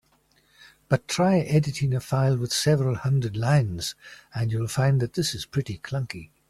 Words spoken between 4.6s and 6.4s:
find that this is pretty clunky.